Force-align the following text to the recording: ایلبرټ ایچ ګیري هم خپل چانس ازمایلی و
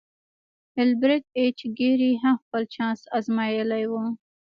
ایلبرټ 0.77 1.23
ایچ 1.39 1.59
ګیري 1.77 2.11
هم 2.23 2.35
خپل 2.43 2.63
چانس 2.75 3.01
ازمایلی 3.17 3.85
و 3.91 3.93